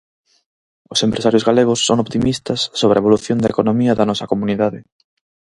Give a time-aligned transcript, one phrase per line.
[0.93, 4.79] Os empresarios galegos son optimistas sobre a evolución da economía da nosa comunidade.